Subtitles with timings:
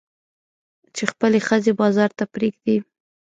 [0.95, 2.77] چې خپلې ښځې بازار ته پرېږدي.